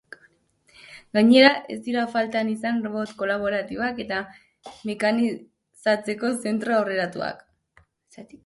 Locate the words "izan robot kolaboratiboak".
2.53-4.01